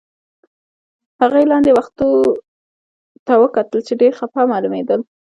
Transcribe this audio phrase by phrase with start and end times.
[1.21, 2.09] هغې لاندې و ختو
[3.25, 4.99] ته وکتل، چې ډېر خپه معلومېدل.